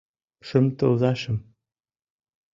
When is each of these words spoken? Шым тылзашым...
Шым 0.47 0.65
тылзашым... 0.77 1.37